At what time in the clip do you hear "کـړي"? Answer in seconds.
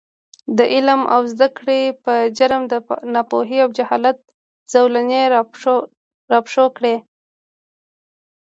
6.77-6.95